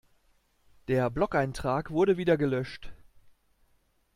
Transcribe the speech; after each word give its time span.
Der 0.87 1.11
Blogeintrag 1.11 1.91
wurde 1.91 2.17
wieder 2.17 2.35
gelöscht. 2.35 2.91